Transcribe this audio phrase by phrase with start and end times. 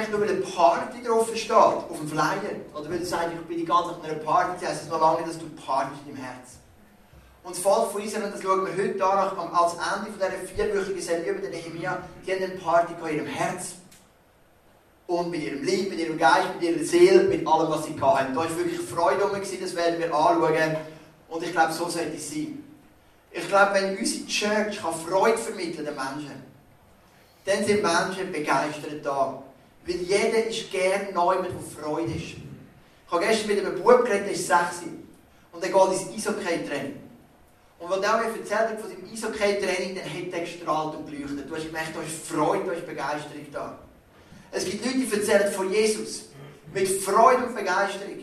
[0.00, 2.40] vielleicht nur, weil eine Party drauf steht, auf dem Flyer,
[2.74, 5.00] oder weil du sagst, ich bin die ganze Zeit auf einer Party, das heisst noch
[5.00, 6.50] lange nicht, dass du Party in deinem Herz.
[7.42, 11.32] Und das Volk von Israel, das schauen wir heute an, als Ende dieser vierwöchigen Serie
[11.32, 13.72] über den Nehemiah, die haben eine Party in ihrem Herz.
[15.06, 18.32] Und mit ihrem Leben, mit ihrem Geist, mit ihrer Seele, mit allem, was sie hatten.
[18.32, 20.76] Da war wirklich Freude um, das werden wir anschauen.
[21.28, 22.62] Und ich glaube, so sollte es sein.
[23.32, 26.42] Ich glaube, wenn unsere Church Freude vermitteln den Menschen,
[27.44, 29.42] dann sind Menschen begeistert da.
[29.86, 32.36] Weil jeder ist gerne neu, wo Freude ist.
[33.06, 34.58] Ich habe gestern mit einem Bub geredet, der ist 6
[35.52, 37.00] und er geht ins Eishockey-Training.
[37.78, 41.50] Und wenn er mir erzählt hat von seinem Eishockey-Training, dann hat er gestrahlt und geleuchtet.
[41.50, 43.78] Du hast gemerkt, da ist Freude, da ist Begeisterung da.
[44.52, 46.26] Es gibt Leute, die erzählen von Jesus.
[46.72, 48.18] Mit Freude und Begeisterung.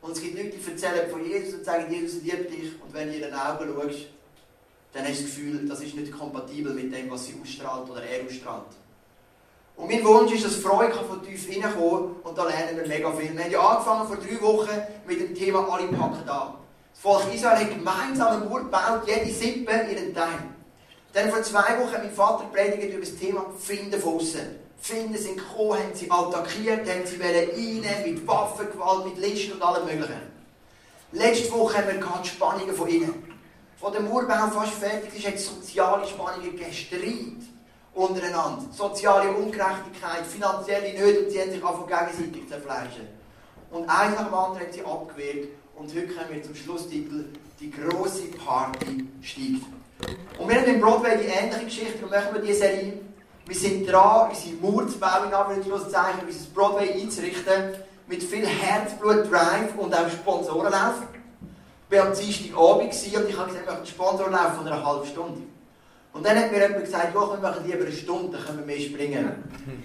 [0.00, 2.72] Und es gibt Leute, die erzählen von Jesus und sagen, Jesus liebt dich.
[2.82, 4.06] Und wenn du in den Augen schaust,
[4.92, 8.02] dann hast du das Gefühl, das ist nicht kompatibel mit dem, was sie ausstrahlt oder
[8.02, 8.66] er ausstrahlt.
[9.76, 13.36] Und mein Wunsch ist, dass Freude von tief reinkommen und da lernen wir mega viel.
[13.36, 16.54] Wir haben ja angefangen vor drei Wochen mit dem Thema «Alle packen da».
[16.92, 20.38] Das Volk Israel hat gemeinsam einen Mur gebaut, jede Sippe ihren Teil.
[21.12, 24.64] Dann vor zwei Wochen hat mein Vater predigt über das Thema «Finden von außen».
[24.78, 29.86] Finden sind gekommen, haben sie attackiert, haben sie rein, mit Waffengewalt, mit Listen und allem
[29.86, 30.34] Möglichen.
[31.12, 33.34] Letzte Woche haben wir die Spannungen von innen
[33.84, 37.53] wo der Murbau fast fertig ist, hat es soziale Spannungen gegeben, Streit
[37.94, 43.08] untereinander, soziale Ungerechtigkeit, finanzielle Nöte und sie haben sich einfach gegenseitig zerfleischen.
[43.70, 47.26] Und eins nach dem anderen haben sie abgewehrt und heute kommen wir zum Schlusstitel
[47.60, 49.64] «Die große Party steigt».
[50.38, 53.00] Und wir haben in Broadway die ähnliche Geschichte und machen wir diese Serie.
[53.46, 59.30] Wir sind dran, unsere Mauer zu bauen, in Anführungszeichen, unser Broadway einzurichten, mit viel Herzblut,
[59.30, 61.02] Drive und auch Sponsorenlauf
[61.94, 65.42] war am Dienstagabend und ich habe gesagt, ich möchte einen Sponsorlauf von einer halben Stunde.
[66.14, 68.80] Und dann hat mir jemand gesagt, wir machen lieber eine Stunde, dann können wir mehr
[68.80, 69.32] springen.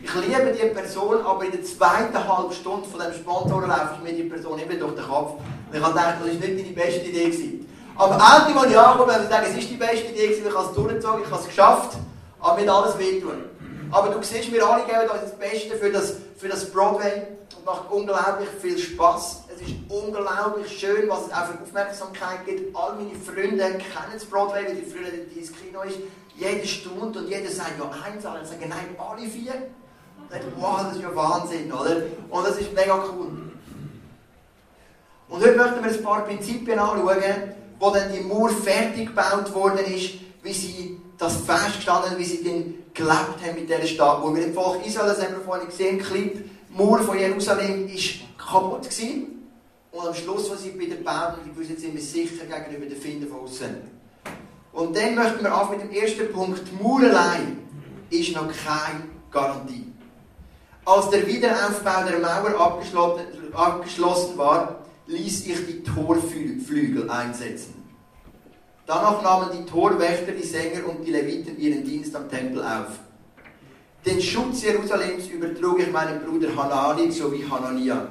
[0.03, 4.13] Ich liebe diese Person, aber in der zweiten halben Stunde von diesem Sponsorenlauf ist mir
[4.13, 5.39] die Person immer durch den Kopf.
[5.39, 7.31] Und ich habe gedacht, das war nicht die beste Idee.
[7.31, 7.67] Gewesen.
[7.95, 10.67] Aber endlich, als ich angekommen habe, sagen, es ist die beste Idee gewesen, ich habe
[10.67, 11.97] es durchgezogen, ich habe es geschafft,
[12.39, 13.48] aber nicht alles wehtun.
[13.91, 17.23] Aber du siehst, wir alle geben das Beste für das, für das Broadway
[17.57, 19.43] und macht unglaublich viel Spaß.
[19.55, 22.75] Es ist unglaublich schön, was es auch für Aufmerksamkeit gibt.
[22.75, 25.97] All meine Freunde kennen das Broadway, weil die früher ins Kino ist.
[26.35, 29.53] Jede Stunde und jeder sagt ja eins, alle sagen nein, alle vier.
[30.57, 32.03] wow, das ist ja Wahnsinn, oder?
[32.29, 33.49] Und das ist mega cool.
[35.27, 37.19] Und heute möchten wir ein paar Prinzipien anschauen,
[37.79, 42.78] wo dann die Mauer fertig gebaut worden ist, wie sie das festgestanden wie sie dann
[42.93, 44.21] gelebt haben mit dieser Stadt.
[44.21, 48.15] Wo wir im Volk Israel, das haben wir vorhin gesehen, Clip, Mauer von Jerusalem ist
[48.37, 49.47] kaputt gewesen.
[49.91, 53.01] Und am Schluss, als sie bei der Bauern, die gewusst sind wir sicher gegenüber den
[53.01, 53.75] Finden von außen.
[54.71, 56.61] Und dann möchten wir auf mit dem ersten Punkt.
[56.71, 57.57] Die Mauer allein
[58.09, 59.91] ist noch keine Garantie.
[60.85, 62.59] Als der Wiederaufbau der Mauer
[63.53, 67.78] abgeschlossen war, ließ ich die Torflügel einsetzen.
[68.89, 72.97] Danach nahmen die Torwächter, die Sänger und die Leviten ihren Dienst am Tempel auf.
[74.03, 78.07] Den Schutz Jerusalems übertrug ich meinem Bruder Hanani sowie Hanania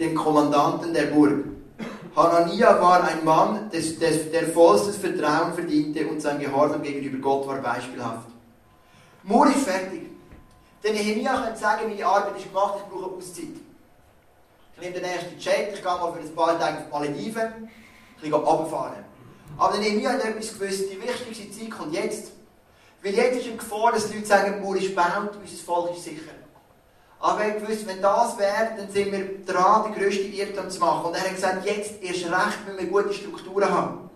[0.00, 1.44] dem Kommandanten der Burg.
[2.16, 7.46] Hanania war ein Mann, des, des, der vollstes Vertrauen verdiente und sein Gehorsam gegenüber Gott
[7.46, 8.26] war beispielhaft.
[9.22, 10.10] Mur ist fertig.
[10.82, 13.44] Der Nehemiah könnte sagen, meine Arbeit ist gemacht, ich brauche Auszeit.
[14.74, 17.70] Ich nehme den ersten Jet, ich gehe mal für ein paar Tage auf Malediven,
[18.16, 19.09] ich gehe runterfahren.
[19.60, 22.32] Aber Nehemiah hat etwas gewusst, die wichtigste Zeit kommt jetzt.
[23.02, 25.94] Weil jetzt ist eine Gefahr, dass die Leute sagen, die Mur ist gebaut, unser Volk
[25.94, 26.32] ist sicher.
[27.18, 31.08] Aber er gewusst, wenn das wäre, dann sind wir dran, die grösste Irrtum zu machen.
[31.08, 34.10] Und er hat gesagt, jetzt erst recht, wenn wir gute Strukturen haben.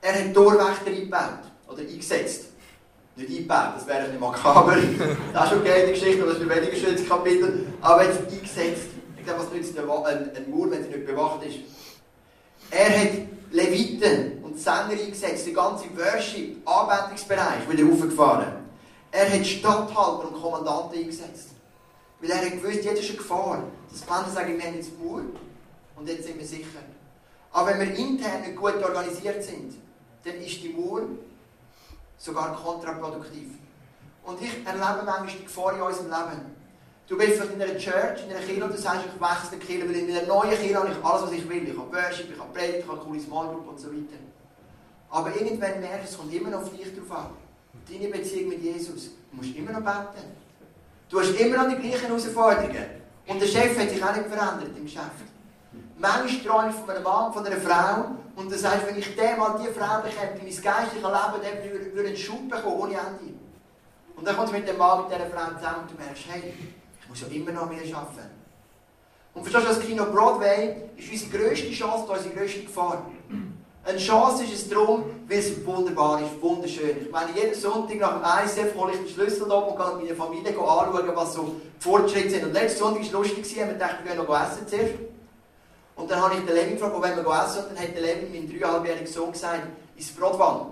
[0.00, 1.44] Er hat Torwächter eingebaut.
[1.68, 2.46] Oder eingesetzt.
[3.14, 4.76] Nicht eingebaut, das wäre nicht makaber.
[5.32, 7.66] das ist okay, die Geschichte, aber das ist ein weniger schönes Kapitel.
[7.80, 8.88] Aber jetzt eingesetzt.
[9.16, 11.58] Ich glaube, was nützt ein, ein Mauer, wenn sie nicht bewacht ist?
[12.72, 13.10] Er hat
[13.52, 18.52] Leviten und Sänger eingesetzt, den ganzen Worship, Anbetungsbereich wieder aufgefahren.
[19.12, 21.50] Er hat Stadthalter und Kommandanten eingesetzt.
[22.20, 23.62] Weil er hat gewusst, jetzt ist eine Gefahr.
[23.90, 25.36] Dass die Menschen sagen, wir haben jetzt Mut
[25.96, 26.80] und jetzt sind wir sicher.
[27.52, 29.74] Aber wenn wir intern gut organisiert sind,
[30.24, 31.02] dann ist die Mauer
[32.18, 33.48] sogar kontraproduktiv.
[34.24, 36.56] Und ich erlebe manchmal die Gefahr in unserem Leben.
[37.08, 39.66] Du bist vielleicht in einer Church, in einer Kirche und du sagst, ich wechsle die
[39.66, 41.68] Kirche, weil in einer neuen Kirche habe ich alles, was ich will.
[41.68, 44.29] Ich habe Worship, ich habe Predigt, ich habe eine coole Small Group und so weiter.
[45.10, 47.30] Aber irgendwann merkst du, es kommt immer noch auf dich drauf an.
[47.88, 49.10] Deine Beziehung mit Jesus.
[49.30, 50.26] Du musst immer noch beten.
[51.08, 52.86] Du hast immer noch die gleichen Herausforderungen.
[53.26, 55.28] Und der Chef hat sich auch nicht verändert im Geschäft.
[55.98, 59.38] Manchmal träume ich von einem Mann, von einer Frau, und dann sagst wenn ich den
[59.38, 63.34] mal diese Frau bekämpfe, mein geistliches Leben, dann würde einen Schub bekommen, ohne Ende.
[64.16, 66.54] Und dann kommt sie mit dem Mann, mit dieser Frau zusammen und du merkst, hey,
[67.02, 68.30] ich muss ja immer noch mehr arbeiten.
[69.34, 73.10] Und verstehst du, das Kino Broadway ist unsere grösste Chance unsere grösste Gefahr.
[73.82, 76.98] Eine Chance ist es darum, weil es wunderbar ist, wunderschön.
[77.00, 80.04] Ich meine, jeden Sonntag nach dem ISF hole ich den Schlüssel ab und gehe mit
[80.04, 81.42] meiner Familie anschauen, was so
[81.78, 82.44] die Fortschritte sind.
[82.44, 84.94] Und letzten Sonntag war es lustig, wir dachten, wir gehen noch essen zuerst.
[85.96, 87.64] Und dann habe ich den Levin gefragt, wo wollen wir essen?
[87.64, 89.62] Und dann hat der Levin, mein dreieinhalbjähriger Sohn, gesagt,
[89.96, 90.66] ins Brotwann.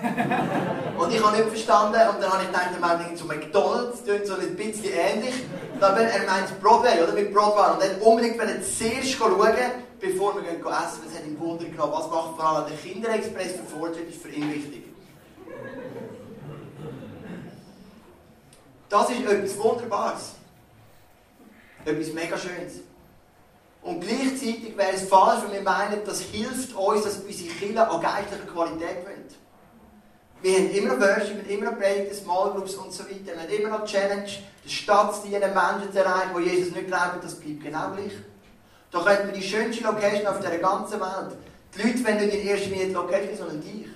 [0.98, 2.00] und ich habe nicht verstanden.
[2.14, 5.34] Und dann habe ich gedacht, er meint zu McDonalds, das so ein bisschen ähnlich.
[5.80, 7.12] Aber er meint Broadway, oder?
[7.12, 7.74] Mit Broadwann.
[7.74, 9.40] Und dann unbedingt zuerst schauen,
[10.02, 11.02] bevor wir gehen essen.
[11.04, 11.92] Das hat ihm Wunder genommen.
[11.92, 14.84] Was macht vor allem der Kinderexpress für Fortschritt, ist für ihn wichtig.
[18.88, 20.32] Das ist etwas Wunderbares.
[21.84, 22.80] Etwas mega Schönes.
[23.80, 28.00] Und gleichzeitig wäre es falsch, wenn wir meinen, das hilft uns, dass unsere Kinder an
[28.00, 29.32] geistlicher Qualität gewinnt.
[30.40, 33.32] Wir haben immer noch Worship, wir haben immer noch Predigten, Small Groups und so weiter.
[33.34, 34.28] Wir haben immer noch Challenge,
[34.64, 38.12] die Stadt zu dienen, Menschen zu erreichen, die Jesus nicht glauben, das bleibt genau gleich.
[38.92, 41.36] Da könnten wir die schönste Location auf der ganzen Welt.
[41.74, 43.86] Die Leute wollen nicht in erster Linie die Location, sondern dich.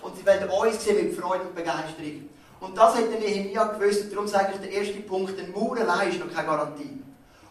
[0.00, 2.28] Und sie wollen uns sehen mit Freude und Begeisterung.
[2.60, 4.12] Und das hat der Nehemiah gewusst.
[4.12, 7.02] Darum sage ich, der erste Punkt, ein Mauer allein ist noch keine Garantie.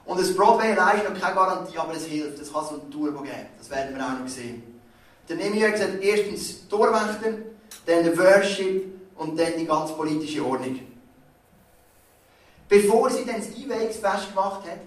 [0.06, 2.40] Und das Broadway allein ist noch keine Garantie, aber es hilft.
[2.40, 3.48] Es kann so ein Turbo geben.
[3.58, 4.64] Das werden wir auch noch sehen.
[5.28, 7.34] Der Nehemiah hat gesagt, erstens Torwächter,
[7.86, 8.86] dann der Worship
[9.18, 10.80] und dann die ganz politische Ordnung.
[12.70, 14.80] Bevor sie dann das Einweihungsfest gemacht hat,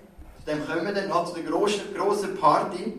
[0.51, 2.99] dem kommen wir dann noch zu der grossen, grossen Party,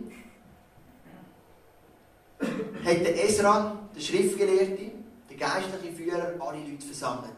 [2.42, 4.92] hat der Esra, der Schriftgelehrte,
[5.30, 7.32] der geistliche Führer, alle Leute versammelt.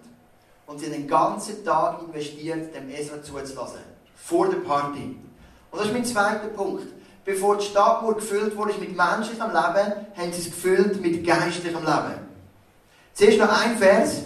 [0.65, 3.79] Und sie haben den ganzen Tag investiert, dem Esra zuzulassen.
[4.15, 5.17] Vor der Party.
[5.71, 6.87] Und das ist mein zweiter Punkt.
[7.25, 12.19] Bevor die Stadtmauer gefüllt wurde mit menschlichem Leben, haben sie es gefüllt mit geistlichem Leben.
[13.13, 14.23] Zuerst noch ein Vers,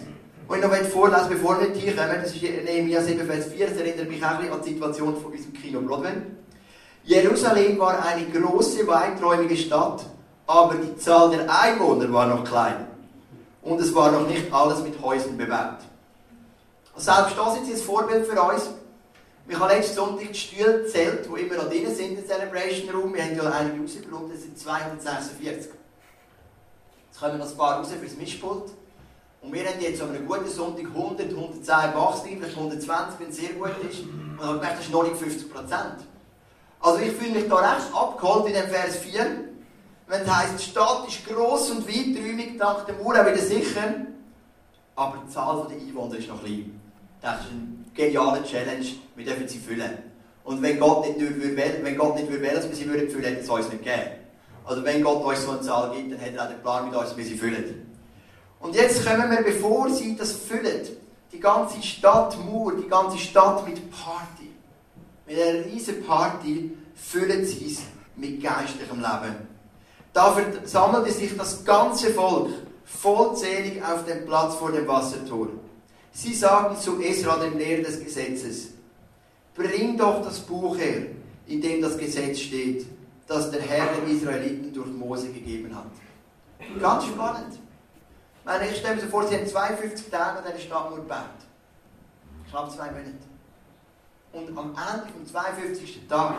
[0.50, 2.20] den ich noch vorlesen bevor wir hier kommen.
[2.22, 3.68] Das ist Nehemiah 7, Vers 4.
[3.68, 6.14] Das erinnert mich auch an die Situation von unserem Kino Broadway.
[7.04, 10.06] Jerusalem war eine große, weiträumige Stadt,
[10.46, 12.88] aber die Zahl der Einwohner war noch klein.
[13.62, 15.80] Und es war noch nicht alles mit Häusern bebaut.
[16.96, 18.70] Selbst das ist jetzt ein Vorbild für uns.
[19.46, 23.14] Wir haben letzten Sonntag die Stühle gezählt, die immer noch drin sind im Celebration Room.
[23.14, 25.42] Wir haben ja einige rausgebracht, das sind 246.
[25.42, 25.70] Jetzt
[27.20, 28.72] kommen noch ein paar raus fürs Mischpult.
[29.48, 33.38] Und wir haben jetzt an einem guten Sonntag 100, 110 Erwachsene, vielleicht 120, wenn es
[33.38, 34.02] sehr gut ist.
[34.02, 35.96] Und dann gedacht, das ist noch nicht 50 Prozent.
[36.82, 39.26] Also ich fühle mich da recht abgeholt in dem Vers 4.
[40.08, 43.96] Wenn es heisst, die Stadt ist gross und weiträumig, dank dem Mauer wieder sicher.
[44.98, 46.82] Aber die Zahl der Einwohner ist noch klein.
[47.22, 48.86] Das ist eine geniale Challenge.
[49.16, 49.98] Wir dürfen sie füllen.
[50.44, 53.42] Und wenn Gott nicht will, wenn Gott nicht will, dass wir sie füllen würden, hätte
[53.44, 54.12] es uns nicht gegeben.
[54.66, 57.00] Also wenn Gott uns so eine Zahl gibt, dann hat er auch den Plan mit
[57.00, 57.97] uns, wie sie füllen.
[58.60, 60.88] Und jetzt kommen wir, bevor sie das füllen,
[61.32, 64.50] die ganze Stadt Mur, die ganze Stadt mit Party.
[65.28, 67.82] Mit einer riesen Party füllen sie es
[68.16, 69.36] mit geistlichem Leben.
[70.14, 72.50] Da sammelte sich das ganze Volk
[72.86, 75.50] vollzählig auf dem Platz vor dem Wassertor.
[76.12, 78.70] Sie sagten zu Esra, dem Lehrer des Gesetzes,
[79.54, 81.08] bring doch das Buch her,
[81.46, 82.88] in dem das Gesetz steht,
[83.28, 85.86] das der Herr den Israeliten durch Mose gegeben hat.
[86.82, 87.60] Ganz spannend.
[88.48, 91.20] Meine, ich stelle mir vor, sie haben 52 Tage an dieser Stadt nur gebaut.
[92.50, 93.28] Knapp zwei Monate.
[94.32, 96.08] Und am Ende vom 52.
[96.08, 96.36] Tag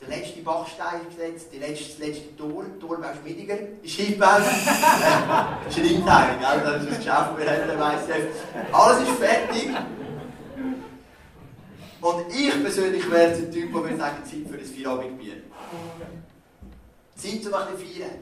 [0.00, 4.42] der letzte Bachstein gesetzt, die letzte, das letzte Tor, Torbau Schmiediger, ist eingebaut.
[5.70, 6.60] Schreibteil, gell?
[6.64, 8.02] das ist das Geschäft, wir haben, der weiss
[8.72, 9.68] Alles ist fertig.
[12.00, 15.36] Und ich persönlich wäre der Typ, der würde sagen, Zeit für ein Feierabendbier.
[17.14, 18.18] Zeit, ein bisschen feiern.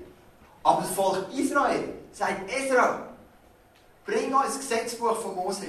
[0.63, 3.09] Aber das Volk Israel sagt, Ezra,
[4.05, 5.67] bring uns das Gesetzbuch von Mose.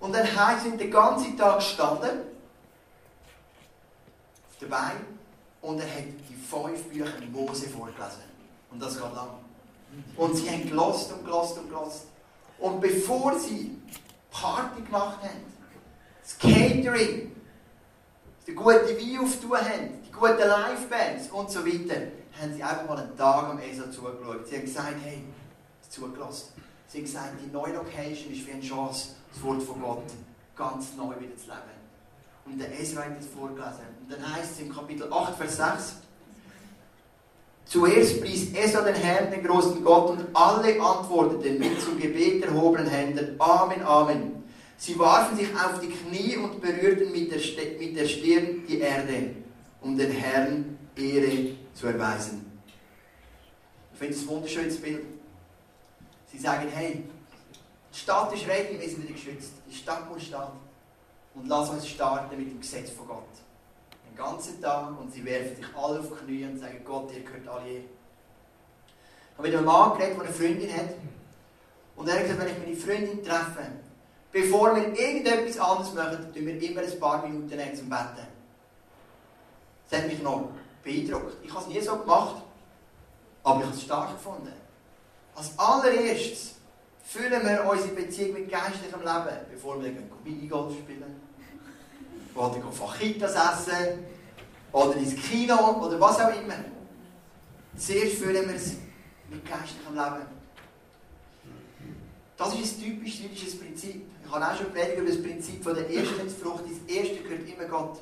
[0.00, 2.20] Und dann haben sie den ganzen Tag gestanden,
[4.48, 5.00] auf der Beine,
[5.60, 8.22] und er hat die fünf Bücher Mose vorgelesen.
[8.70, 9.30] Und das geht lang.
[10.16, 12.06] Und sie haben gelost und gelost und gelost.
[12.58, 13.78] Und bevor sie
[14.30, 15.44] Party gemacht haben,
[16.22, 17.32] das Catering,
[18.46, 22.02] die gute Wein aufgetan haben, die guten Live-Bands und so weiter,
[22.40, 24.46] haben sie einfach mal einen Tag am ESA zugeschaut.
[24.46, 25.24] Sie haben gesagt, hey,
[25.88, 26.52] zugelassen.
[26.88, 30.04] Sie haben gesagt, die neue Location ist wie eine Chance, das Wort von Gott
[30.56, 31.78] ganz neu wieder zu leben.
[32.44, 33.84] Und der Ezra hat das vorgelesen.
[34.00, 35.96] Und dann heißt es im Kapitel 8, Vers 6,
[37.66, 42.86] Zuerst pries Esra den Herrn, den großen Gott, und alle antworteten mit zum Gebet erhobenen
[42.86, 44.42] Händen, Amen, Amen.
[44.78, 47.40] Sie warfen sich auf die Knie und berührten mit der,
[47.78, 49.34] mit der Stirn die Erde,
[49.82, 52.46] um den Herrn Ehre zu erweisen.
[53.92, 55.04] Ich finde das ein wunderschönes Bild.
[56.30, 57.04] Sie sagen, hey,
[57.92, 59.52] die Stadt ist ready, wir sind wieder geschützt.
[59.68, 60.68] Die Stadt muss stehen.
[61.34, 63.24] Und lass uns starten mit dem Gesetz von Gott.
[64.08, 67.22] Den ganzen Tag und sie werfen sich alle auf die Knie und sagen, Gott, ihr
[67.22, 67.80] gehört alle her.
[67.80, 70.94] Ich habe mit einem Mann geredet, der eine Freundin hat.
[71.96, 73.70] Und er hat gesagt, wenn ich meine Freundin treffe,
[74.32, 78.26] bevor wir irgendetwas anderes machen, tun wir immer ein paar Minuten zum Betten.
[79.88, 80.50] Das hat mich noch
[80.82, 81.36] beeindruckt.
[81.42, 82.42] Ich habe es nie so gemacht,
[83.42, 84.52] aber ich habe es stark gefunden.
[85.38, 86.56] Als allererstes
[87.04, 89.92] füllen wir unsere Beziehung mit geistlichem Leben, bevor wir
[90.24, 91.14] Minigolf spielen
[92.34, 94.00] oder Fajitas essen
[94.72, 96.56] oder ins Kino oder was auch immer.
[97.76, 98.72] Zuerst füllen wir es
[99.30, 100.26] mit geistlichem Leben.
[102.36, 104.06] Das ist ein typisch jüdisches Prinzip.
[104.24, 106.64] Ich habe auch schon predigt über das Prinzip von der ersten Frucht.
[106.64, 108.00] Das erste gehört immer Gott.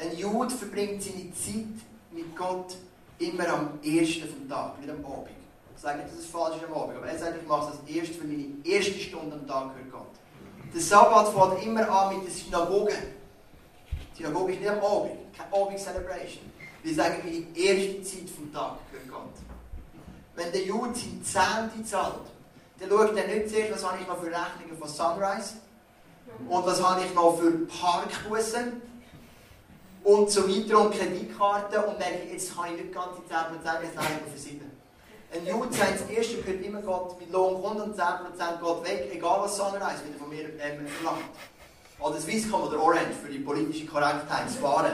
[0.00, 1.78] Ein Jude verbringt seine Zeit
[2.10, 2.74] mit Gott
[3.20, 5.45] immer am ersten vom Tag, nicht am Abend.
[5.76, 8.16] Ich sage nicht, dass falsch am Abend, aber er sagt, ich mache es als erstes,
[8.16, 10.72] für meine erste Stunde am Tag gehört Gott.
[10.72, 12.94] Der Sabbat fängt immer an mit der Synagoge.
[14.12, 16.50] Die Synagoge ist nicht am Abend, keine Abend-Celebration.
[16.82, 19.34] Wir sagen, meine erste Zeit vom Tag gehört Gott.
[20.34, 22.26] Wenn der Jude seine Zehnte zahlt,
[22.80, 25.54] dann schaut er nicht zuerst, was habe ich noch für Rechnungen von Sunrise
[26.48, 28.80] und was habe ich noch für Parkbussen
[30.04, 34.06] und so weiter und Kreditkarten und merke, jetzt kann ich nicht ganze 10% jetzt nein,
[34.26, 34.65] ich für 7.
[35.32, 39.10] Ein Jude sagt, das erste gehört immer Gott, mit Lohn kommt und 10% geht weg,
[39.12, 41.24] egal was Sunrise wieder von mir ähm, verlangt.
[41.98, 44.92] Oder Swisscom oder Orange für die politische Korrektheit zu fahren.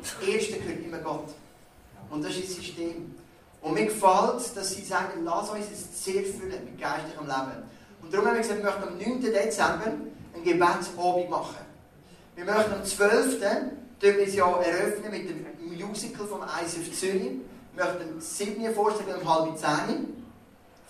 [0.00, 1.28] Das erste gehört immer Gott.
[2.10, 3.14] Und das ist das System.
[3.60, 7.62] Und mir gefällt dass sie sagen, lass uns es sehr füllen mit geistlichem Leben.
[8.02, 9.20] Und darum haben wir gesagt, wir möchten am 9.
[9.20, 9.92] Dezember
[10.34, 11.66] ein Gebetsabend machen.
[12.36, 13.40] Wir möchten am 12.
[14.00, 17.32] wir das Jahr eröffnen mit dem Musical vom ISF Zürich.
[17.80, 18.74] Möchten 7.
[18.74, 19.66] vorstellen um halb 10.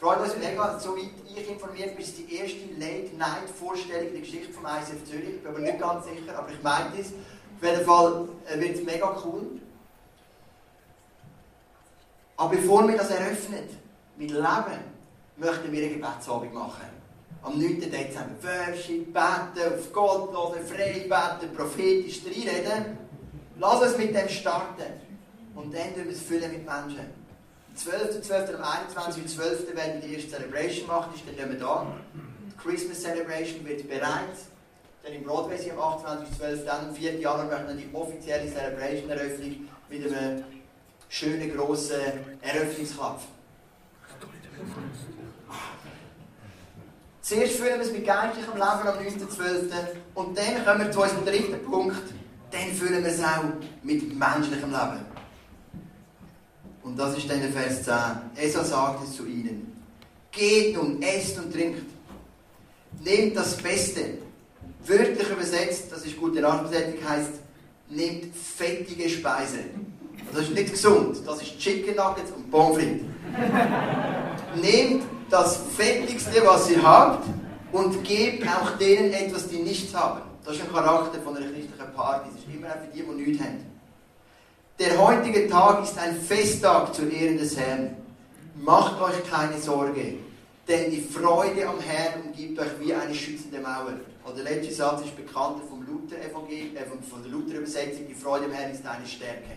[0.01, 5.05] Freut uns mega, soweit ich informiert bin, ist die erste Late-Night-Vorstellung der Geschichte vom ISF
[5.09, 5.37] Zürich.
[5.37, 7.09] Ich bin aber nicht ganz sicher, aber ich meine es.
[7.09, 9.61] Auf jeden Fall äh, wird es mega cool.
[12.37, 13.69] Aber bevor wir das eröffnen,
[14.17, 14.81] mit Leben,
[15.37, 16.89] möchten wir eine Gebetsabend machen.
[17.43, 17.83] Am 9.
[17.83, 18.35] Dezember.
[18.43, 22.99] Worship, beten, auf Gott hören, frei beten, prophetisch reinreden.
[23.61, 25.10] Lass uns mit dem starten.
[25.63, 27.01] Und dann tun wir es füllen mit Menschen.
[27.01, 28.23] Am 12.
[28.23, 28.55] 12.
[28.55, 29.27] am 21.
[29.27, 29.77] 12.
[29.77, 31.87] werden wir die erste Celebration machen, dann nicht mehr da.
[32.15, 34.37] Die Christmas Celebration wird bereit.
[35.03, 36.65] Dann im Broadway am 28.12.
[36.65, 37.21] Dann am 4.
[37.21, 40.45] Januar möchten wir die offizielle Celebration-Eröffnung mit einem
[41.09, 42.01] schönen grossen
[42.41, 43.21] Eröffnungsklapp.
[47.23, 49.73] Zuerst fühlen wir es mit geistlichem Leben am 9.12.
[50.15, 52.03] Und dann kommen wir zu unserem dritten Punkt.
[52.51, 53.45] Dann fühlen wir es auch
[53.83, 55.20] mit menschlichem Leben.
[56.91, 57.95] Und das ist dann der Vers 10.
[58.35, 59.81] Esau sagt es zu ihnen.
[60.33, 61.89] Geht nun, esst und trinkt.
[63.05, 64.19] Nehmt das Beste.
[64.85, 67.31] Wörtlich übersetzt, das ist gute Nachbesetzung, heißt,
[67.91, 69.59] nehmt fettige Speise.
[70.33, 71.19] Das ist nicht gesund.
[71.25, 73.07] Das ist Chicken Nuggets und Pommes frites.
[74.61, 77.25] Nehmt das Fettigste, was ihr habt,
[77.71, 80.23] und gebt auch denen etwas, die nichts haben.
[80.45, 82.31] Das ist ein Charakter von einer christlichen Party.
[82.33, 83.70] Das ist immer für die, die nichts haben.
[84.81, 87.95] Der heutige Tag ist ein Festtag zu Ehren des Herrn.
[88.55, 90.15] Macht euch keine Sorge,
[90.67, 94.01] denn die Freude am Herrn umgibt euch wie eine schützende Mauer.
[94.25, 98.07] Und der letzte Satz ist bekannt vom Luther äh, von der Luther-Übersetzung.
[98.09, 99.51] Die Freude am Herrn ist eine Stärke.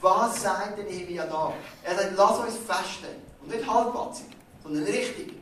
[0.00, 1.52] Was sagt der Nehemiah da?
[1.84, 3.14] Er sagt, lass uns festen.
[3.40, 4.26] Und nicht halbpatzig,
[4.64, 5.34] sondern richtig.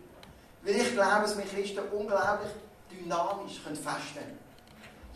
[0.62, 2.50] Weil ich glaube, dass wir Christen unglaublich
[2.90, 4.45] dynamisch festen können.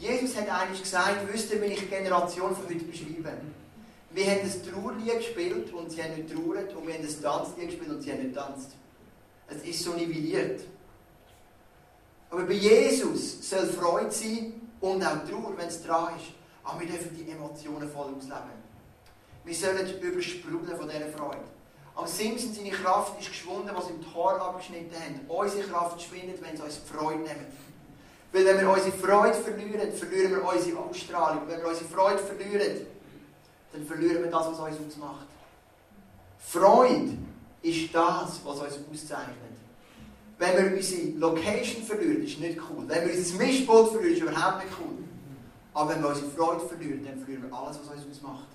[0.00, 3.32] Jesus hat eigentlich gesagt, wisst ihr, wie ich die Generation von heute beschreibe?
[4.12, 7.68] Wir haben das Trauerlied gespielt und sie haben nicht trauert und wir haben das Tanzlied
[7.68, 8.70] gespielt und sie haben nicht tanzt.
[9.46, 10.62] Es ist so nivelliert.
[12.30, 16.32] Aber bei Jesus soll Freude sein und auch Trauer, wenn es dran ist.
[16.64, 18.58] Aber wir dürfen die Emotionen voll ausleben.
[19.44, 21.44] Wir sollen übersprudeln von dieser Freude.
[21.94, 25.20] Am Simpson seine Kraft ist geschwunden, was im Tor abgeschnitten haben.
[25.28, 27.46] Unsere Kraft schwindet, wenn sie uns Freude nehmen.
[28.32, 31.42] Weil wenn wir unsere Freude verlieren, verlieren wir unsere Ausstrahlung.
[31.48, 32.86] Wenn wir unsere Freude verlieren,
[33.72, 35.26] dann verlieren wir das, was uns ausmacht.
[36.38, 37.18] Freude
[37.62, 39.36] ist das, was uns auszeichnet.
[40.38, 42.84] Wenn wir unsere Location verlieren, ist nicht cool.
[42.86, 45.04] Wenn wir unser Mischpult verlieren, ist überhaupt nicht cool.
[45.74, 48.48] Aber wenn wir unsere Freude verlieren, dann verlieren wir alles, was uns ausmacht.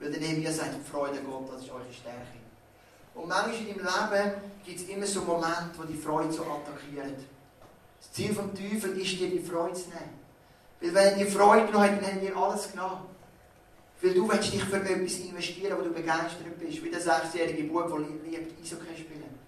[0.00, 2.38] Weil der Nehemiah sagt, Freude an Gott, das ist eure Stärke.
[3.14, 7.18] Und manchmal in deinem Leben gibt es immer so Momente, wo die Freude so attackiert.
[8.00, 10.18] Das Ziel vom Teufel ist, dir die Freude zu nehmen.
[10.80, 13.02] Weil wenn die Freude genommen hat, dann haben wir alles genommen.
[14.00, 16.84] Weil du willst dich für etwas investieren, wo du begeistert bist.
[16.84, 19.38] Wie der sechsjährige Bub, der liebt Eishockey spielen.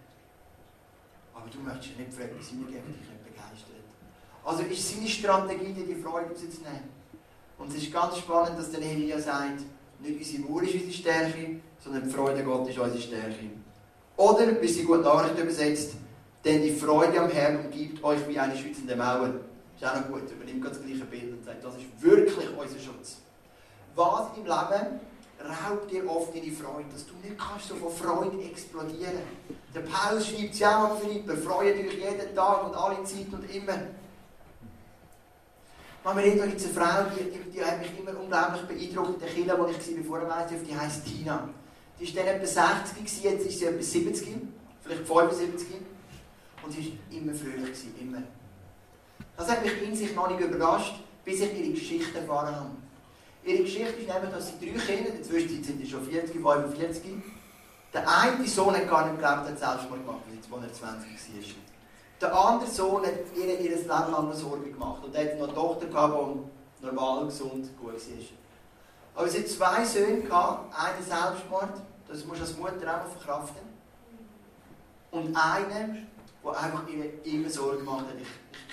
[1.33, 3.71] Aber du möchtest nicht für etwas hineingeben, dich nicht begeistert.
[4.45, 7.01] Also ist seine Strategie, dir die Freude rauszunehmen.
[7.59, 9.61] Und es ist ganz spannend, dass der Nehemiah sagt,
[10.01, 13.51] nicht unsere Mauer ist unsere Stärke, sondern die Freude Gottes ist unsere Stärke.
[14.17, 15.93] Oder, wie sie gut Nachricht übersetzt,
[16.45, 19.35] denn die Freude am Herrn umgibt euch wie eine schützende Mauer.
[19.77, 23.19] Ist auch noch gut, übernimmt das gleiche Bild und sagt, das ist wirklich unser Schutz.
[23.95, 25.01] Was deinem Leben
[25.41, 29.23] raubt dir oft deine Freude, dass du nicht kannst so von Freude explodieren.
[29.75, 33.49] Der Paulus schreibt es ja auch Philipper, freue dich jeden Tag und alle Zeit und
[33.55, 33.79] immer.
[36.03, 39.29] Man, da jetzt eine Frau, die, die, die, hat mich immer unglaublich beeindruckt in der
[39.29, 41.49] Kille, wo ich war, bevor ich die heisst Tina.
[41.99, 44.29] Die war dann etwa 60, jetzt ist sie etwa 70,
[44.83, 45.67] vielleicht 75.
[46.63, 48.23] Und sie war immer fröhlich, immer.
[49.37, 52.71] Das hat mich in sich noch nicht überrascht, bis ich ihre Geschichte erfahren habe.
[53.45, 56.33] Ihre Geschichte ist nämlich, dass sie drei Kinder, in der Zwischenzeit sind sie schon 40,
[56.41, 57.13] 45,
[57.93, 61.71] der eine Sohn hat gar nicht geglaubt, er hat Selbstmord gemacht, weil sie 220 war.
[62.21, 65.87] Der andere Sohn hat ihr ihr Leben lang Sorgen gemacht und hat noch eine Tochter
[65.87, 66.15] gehabt,
[66.81, 68.01] die normal, gesund, gut war.
[69.15, 73.63] Aber sie hat zwei Söhne gehabt, einen Selbstmord, das muss als Mutter auch verkraften.
[75.11, 76.07] Und einen,
[76.45, 78.07] der einfach ihr immer Sorgen gemacht.
[78.19, 78.27] Ich,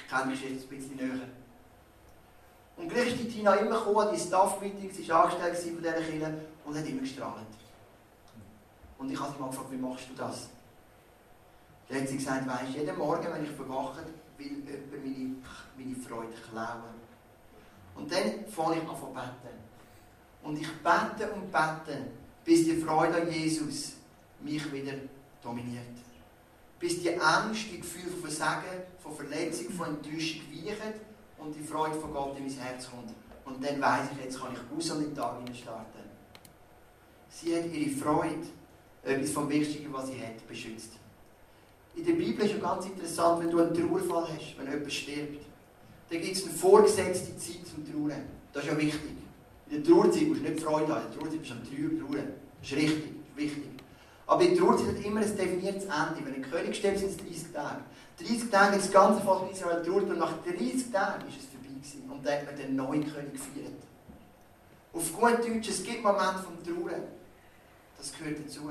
[0.03, 1.27] ich kenne mich jetzt ein bisschen näher.
[2.77, 6.41] Und gleich ist die Tina immer gekommen, die Staff-Meeting, sie war angestellt von dieser Kirche
[6.63, 7.47] und hat immer gestrahlt.
[9.00, 10.50] Und ich habe sie mal gefragt, wie machst du das?
[11.89, 14.03] Dann hat sie gesagt, weisst jeden Morgen, wenn ich verwache,
[14.38, 15.36] will jemand meine,
[15.77, 16.97] meine Freude klauen.
[17.95, 19.57] Und dann fange ich an zu beten.
[20.43, 22.07] Und ich bete und bete,
[22.43, 23.93] bis die Freude an Jesus
[24.39, 24.93] mich wieder
[25.41, 26.06] dominiert.
[26.79, 30.93] Bis die Angst, die Gefühle von Versagen, von Verletzung, von Enttäuschung weichen
[31.38, 33.13] und die Freude von Gott in mein Herz kommt.
[33.46, 36.00] Und dann weiß ich, jetzt kann ich aus an den Tag starten.
[37.29, 38.48] Sie hat ihre Freude,
[39.03, 40.93] etwas vom Wichtigen, was sie hat, beschützt.
[41.96, 45.46] In der Bibel ist ja ganz interessant, wenn du einen Trauerfall hast, wenn jemand stirbt,
[46.10, 48.24] dann gibt es eine vorgesetzte Zeit zum Trauern.
[48.53, 49.17] Das ist ja wichtig.
[49.69, 52.27] In der Trauerzeit musst du nicht Freude haben, in der Trauerzeit bist du am Trauern.
[52.61, 53.77] Das ist richtig, das ist wichtig.
[54.27, 56.22] Aber der Trauerzeit hat immer ein definiertes Ende.
[56.24, 57.81] Wenn ein König stirbt, sind es 30 Tage.
[58.20, 61.74] 30 Tage hat das ganze Volk Israel trauert und nach 30 Tagen ist es vorbei
[61.74, 62.09] gewesen.
[62.11, 63.81] Und dann hat man den neuen König gefeiert.
[64.94, 67.03] Auf gut Deutsch, es gibt Momente vom Trauern.
[67.98, 68.70] Das gehört dazu.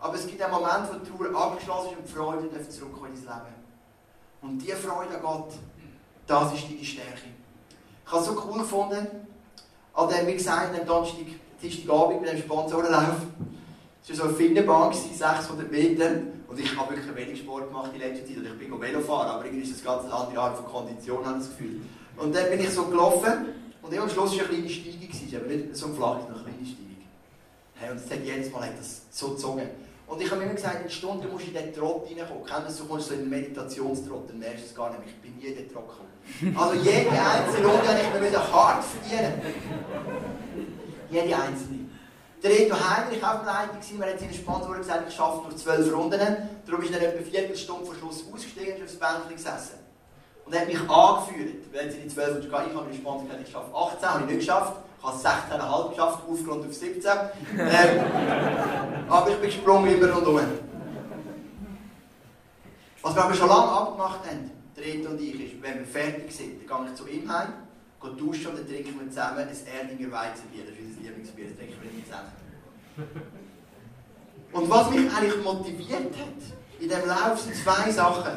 [0.00, 3.10] Aber es gibt einen Moment, wo die Trauer abgeschlossen ist und die Freude darf zurückkommen
[3.12, 3.64] ins Leben.
[4.40, 5.52] Und diese Freude an Gott,
[6.26, 7.28] das ist deine Stärke.
[8.06, 9.06] Ich habe es so cool gefunden,
[9.94, 11.26] an dem, wie gesagt, am Donnerstag,
[11.62, 13.16] Dienstagabend mit dem Sponsorenlauf.
[14.06, 16.10] Es war so eine Finnenbahn, 600 Meter.
[16.46, 18.36] Und ich habe wirklich wenig Sport gemacht in letzter Zeit.
[18.36, 21.38] Und ich bin Velofahren, aber irgendwie ist das ganz eine andere Art von Kondition, habe
[21.38, 21.80] ich das Gefühl.
[22.18, 23.46] Und dann bin ich so gelaufen.
[23.80, 25.08] Und am Schluss war eine kleine Steigung.
[25.10, 26.84] Es war nicht so flach, eine kleine Steigung.
[27.76, 29.70] Hey, und das jedes Mal hat das so gezogen.
[30.06, 32.44] Und ich habe mir immer gesagt, in Stunden musst du in den Trott reinkommen.
[32.44, 35.00] Kennst du, kommst so in den Meditationstrott, dann merkst du es gar nicht.
[35.06, 35.88] Ich bin nie in den Trott.
[36.54, 39.32] Also jede einzelne Runde habe ich mir wieder hart verdienen.
[41.10, 41.83] Jede einzelne.
[42.44, 43.98] Der Reto Heinrich auch Leitung gewesen.
[43.98, 46.20] Wir haben seinen Sponsor gesagt, ich schaffe nur zwölf Runden.
[46.66, 49.78] Darum ist er etwa eine Viertelstunde vor Schluss ausgestiegen und ist aufs Bänkchen gesessen.
[50.44, 51.64] Und er hat mich angeführt.
[51.72, 54.20] Wenn sie die zwölf Runden gehen, ich habe meinen Sponsor gesagt, ich schaffe 18, habe
[54.20, 54.72] ich nicht geschafft.
[54.98, 57.12] Ich habe 16,5 geschafft, aufgerundet auf 17.
[57.56, 60.40] Ähm, aber ich bin gesprungen über und um.
[63.00, 66.30] Was wir aber schon lange abgemacht haben, der Reto und ich, ist, wenn wir fertig
[66.30, 67.54] sind, dann gehe ich zu ihm heim,
[68.02, 70.64] gehe duschen und dann trinken wir zusammen ein Erdinger Weizenbier.
[71.04, 72.10] Lieblingsbier, das trinken wir nicht.
[74.52, 76.40] Und was mich eigentlich motiviert hat,
[76.80, 78.32] in diesem Lauf sind zwei Sachen.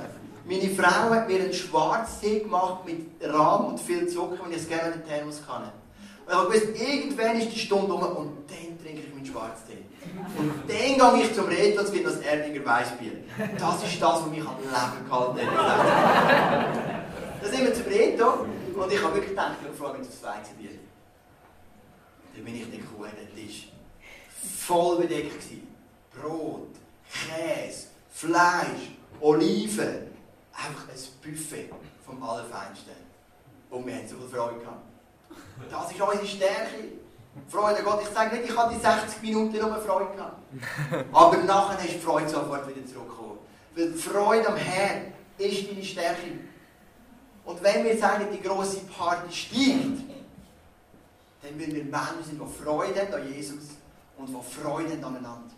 [0.45, 4.67] Meine Frau hat mir einen Schwarztee gemacht mit Rahm und viel Zucker, wenn ich es
[4.67, 5.63] gerne in den Thermos kann.
[5.63, 5.71] Und
[6.27, 9.83] ich habe gewusst, irgendwann ist die Stunde um und dann trinke ich meinen Schwarztee.
[10.37, 13.11] Und dann gehe ich zum Reto und gibt das Erdinger Weißbier.
[13.59, 16.67] Das ist das, was mich am Leben gehalten hat.
[17.41, 20.86] Dann sind wir zum Reto und ich habe wirklich gedacht, ich frage mich aufs Weizenbier.
[22.37, 23.69] Dann bin ich dann gekommen, der Tisch
[24.59, 25.75] voll bedeckt gewesen.
[26.13, 26.69] Brot,
[27.11, 30.11] Käse, Fleisch, Oliven.
[30.53, 31.69] Einfach ein Buffet
[32.05, 32.93] vom Allerfeinsten.
[33.71, 34.85] Und wir haben so viel Freude gehabt.
[35.71, 36.83] Das ist unsere Stärke.
[37.47, 38.01] Freude Gott.
[38.03, 40.37] Ich sage nicht, ich habe die 60 Minuten nur Freude gehabt.
[41.11, 43.39] Aber nachher du die Freude sofort wieder zurückgekommen.
[43.75, 46.31] Weil die Freude am Herrn ist deine Stärke.
[47.45, 50.16] Und wenn wir sagen, die große Party steigt,
[51.41, 53.65] dann will wir Menschen sind, die Freude haben an Jesus
[54.17, 55.53] und die Freude haben aneinander.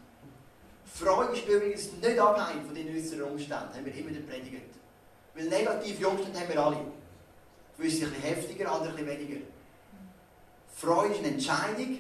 [0.86, 4.76] Freude ist übrigens nicht abhängig von den äußeren Umständen, haben wir immer predigt.
[5.36, 6.78] Weil negative Umstände haben wir alle.
[7.78, 9.46] Gewisse ein bisschen heftiger, andere ein bisschen weniger.
[10.76, 12.00] Freude ist eine Entscheidung,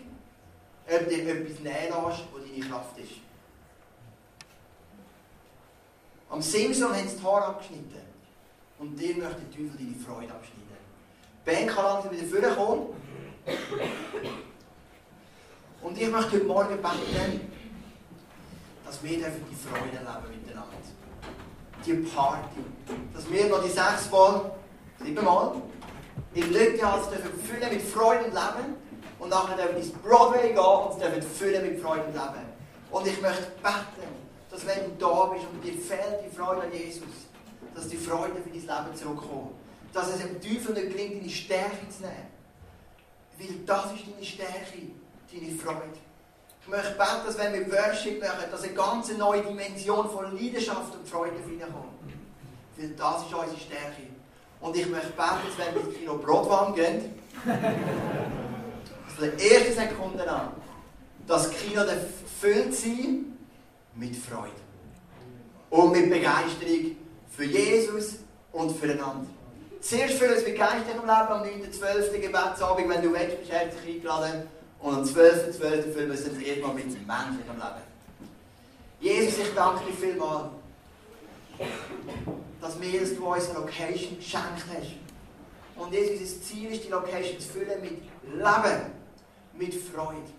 [0.87, 3.11] ob dir etwas nehmen lässt, was deine Kraft ist.
[6.29, 8.01] Am Simson haben sie die Haare abgeschnitten.
[8.77, 10.69] Und dir möchte der Teufel deine Freude abschneiden.
[11.43, 12.87] Band kann langsam wieder vorkommen.
[15.81, 17.51] Und ich möchte heute Morgen beten,
[18.85, 20.77] dass wir die Freude leben miteinander.
[21.85, 22.59] Die Party.
[23.13, 24.51] Dass wir noch die sechs Mal,
[25.03, 25.61] sieben Mal,
[26.33, 28.75] in Lütjahrs füllen mit Freude und Leben.
[29.19, 32.45] Und nachher dürfen wir ins Broadway gehen und dürfen füllen mit Freude und Leben.
[32.91, 34.09] Und ich möchte beten,
[34.49, 37.03] dass wenn du da bist und dir fehlt die Freude an Jesus,
[37.75, 39.51] dass die Freude für dein Leben zurückkommt.
[39.93, 42.38] Dass es dem Teufel nicht gelingt, deine Stärke zu nehmen.
[43.39, 44.81] Weil das ist deine Stärke,
[45.31, 45.97] deine Freude.
[46.61, 50.93] Ich möchte beten, dass wenn wir Worship machen, dass eine ganz neue Dimension von Leidenschaft
[50.93, 52.13] und Freude reinkommt.
[52.77, 54.03] Weil das ist unsere Stärke.
[54.59, 57.15] Und ich möchte beten, dass wenn wir ins Kino Brotwarm gehen,
[59.15, 60.49] von der ersten Sekunde an,
[61.25, 61.81] das Kino
[62.39, 63.37] füllt sein
[63.95, 64.51] mit Freude.
[65.69, 66.97] Und mit Begeisterung
[67.29, 68.15] für Jesus
[68.51, 69.27] und füreinander.
[69.81, 72.19] Zuerst für uns Begeisterung im Leben am 9.12.
[72.19, 74.43] Gebetsabend, wenn du willst, bist herzlich eingeladen.
[74.79, 75.59] Und am 12.12.
[75.59, 75.93] .12.
[75.93, 77.89] füllen wir es dann erstmal mit menschlichem Leben.
[78.99, 80.49] Jesus, ich danke dir vielmals,
[82.61, 85.81] dass, dass du uns eine Location geschenkt hast.
[85.81, 88.01] Und Jesus, unser Ziel ist, die Location zu füllen mit
[88.33, 88.81] Leben,
[89.57, 90.29] mit Freude.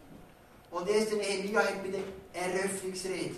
[0.70, 2.02] Und jetzt der Nehemiah hat bei der
[2.42, 3.34] Eröffnungsrede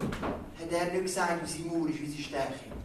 [0.00, 2.75] hat er nicht gesagt, unsere Mauer ist unsere Stärke.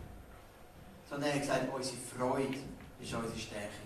[1.11, 2.57] Sondern er hat gesagt, unsere Freude
[3.01, 3.83] ist unsere Stärke.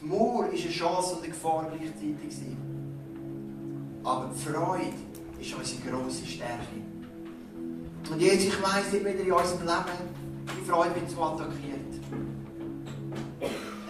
[0.00, 2.46] Die Mauer war eine Chance und eine Gefahr gleichzeitig.
[4.02, 4.92] Aber die Freude
[5.38, 6.80] ist unsere grosse Stärke.
[8.10, 11.78] Und jetzt, ich weiss nicht wieder in unserem Leben, die Freude wird so attackiert.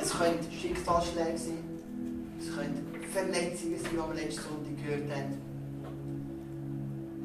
[0.02, 1.64] Es können Schicksalsschläge sein,
[2.40, 5.47] es können Verletzungen sein, die wir letzten Sonntag gehört haben.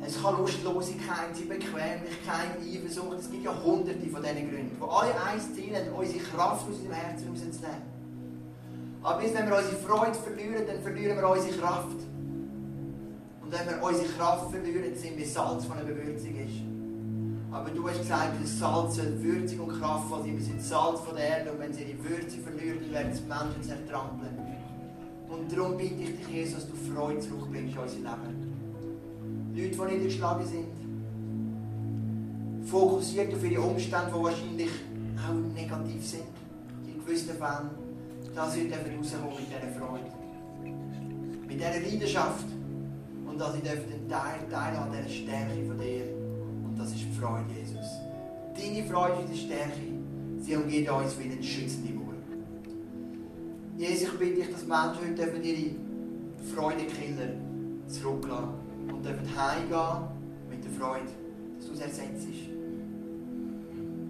[0.05, 3.19] Es kann Lustlosigkeit sein, Bequemlichkeit, Eifersucht.
[3.19, 6.75] Es gibt ja hunderte von diesen Gründen, die alle eins Ziel haben, unsere Kraft aus
[6.75, 7.93] unserem Herzen rauszunehmen.
[9.01, 11.99] Aber wenn wir unsere Freude verlieren, dann verlieren wir unsere Kraft.
[13.41, 16.73] Und wenn wir unsere Kraft verlieren, sind wir Salz, von einer Bewürzung ist.
[17.51, 20.37] Aber du hast gesagt, das Salz soll würzig und kraftvoll sein.
[20.37, 23.21] Wir sind Salz von der Erde und wenn sie ihre Würze verlieren, dann werden es
[23.21, 24.37] Menschen zertrampeln.
[25.29, 28.52] Und darum bitte ich dich, Jesus, dass du Freude zurückbringst in unser Leben.
[29.55, 30.65] Leute, die niedergeschlagen sind,
[32.65, 34.71] fokussiert auf ihre Umstände, die wahrscheinlich
[35.17, 36.23] auch negativ sind,
[36.87, 37.69] in gewissen Fällen,
[38.33, 40.11] dass sie rauskommen mit dieser Freude.
[41.47, 42.45] Mit dieser Leidenschaft.
[43.27, 46.05] Und dass ich den Teil, Teil an dieser Stärke von dir.
[46.65, 47.99] Und das ist die Freude, Jesus.
[48.57, 49.81] Deine Freude ist die Stärke.
[50.39, 52.13] Sie umgeht uns wie eine schützende Mauer.
[53.77, 55.75] Jesus, ich bitte dich, dass Menschen heute ihre
[56.55, 57.33] Freudekiller
[57.87, 60.07] zurücklassen und dürfen heimgehen
[60.49, 61.07] mit der Freude,
[61.57, 62.27] dass du es ersetzt.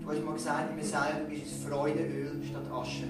[0.02, 3.06] Du hast mal gesagt, in mir selber ist es Freudeöl statt Asche.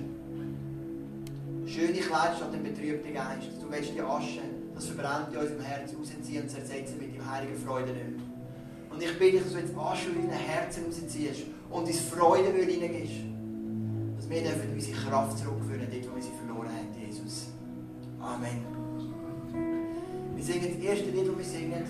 [1.65, 3.49] Schöne Kleider statt dem betrübten Geist.
[3.59, 4.41] Du willst die Asche,
[4.75, 8.19] das verbrennt in unserem Herz, rausziehen und zersetzen mit dem heiligen Freudenöl.
[8.91, 12.65] Und ich bitte dich, dass du jetzt Asche in dein Herz rausziehst und ins Freudenöl
[12.65, 13.25] hineingehst.
[14.17, 17.47] Dass wir dürfen unsere Kraft zurückführen, dort, wo wir sie verloren haben, Jesus.
[18.21, 18.72] Amen.
[20.83, 21.83] Wir singen das erste Lied, das wir singen,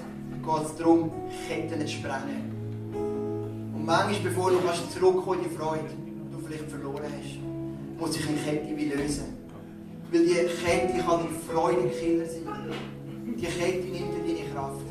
[0.44, 1.12] geht es darum,
[1.48, 3.74] Ketten zu sprengen.
[3.74, 7.40] Und manchmal, bevor du kannst zurückkommen in die Freude, die du vielleicht verloren hast,
[8.00, 9.34] muss sich eine Kette wie lösen.
[10.12, 12.44] Weil die Kette kann die Freudenkiller sein.
[13.26, 14.86] Die Kette nimmt dir deine Kraft.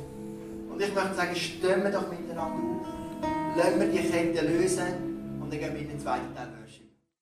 [0.68, 2.80] Und ich möchte sagen, stimmen doch miteinander.
[3.56, 6.51] Lassen wir die Kette lösen und dann gehen wir in den zweiten Teil.